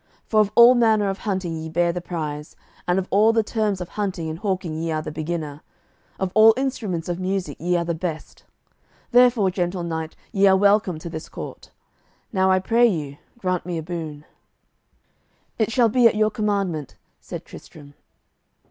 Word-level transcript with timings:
For 0.25 0.39
of 0.39 0.51
all 0.55 0.73
manner 0.73 1.11
of 1.11 1.19
hunting 1.19 1.55
ye 1.55 1.69
bear 1.69 1.91
the 1.93 2.01
prize; 2.01 2.55
and 2.87 2.97
of 2.97 3.07
all 3.11 3.31
the 3.31 3.43
terms 3.43 3.79
of 3.79 3.89
hunting 3.89 4.31
and 4.31 4.39
hawking 4.39 4.73
ye 4.73 4.89
are 4.91 5.03
the 5.03 5.11
beginner; 5.11 5.61
of 6.19 6.31
all 6.33 6.55
instruments 6.57 7.07
of 7.07 7.19
music 7.19 7.55
ye 7.59 7.77
are 7.77 7.85
the 7.85 7.93
best. 7.93 8.43
Therefore, 9.11 9.51
gentle 9.51 9.83
knight, 9.83 10.15
ye 10.31 10.47
are 10.47 10.57
welcome 10.57 10.97
to 10.97 11.07
this 11.11 11.29
court. 11.29 11.69
Now 12.33 12.49
I 12.49 12.57
pray 12.57 12.87
you, 12.87 13.17
grant 13.37 13.63
me 13.63 13.77
a 13.77 13.83
boon." 13.83 14.25
"It 15.59 15.71
shall 15.71 15.87
be 15.87 16.07
at 16.07 16.15
your 16.15 16.31
commandment," 16.31 16.95
said 17.19 17.45
Tristram. 17.45 17.93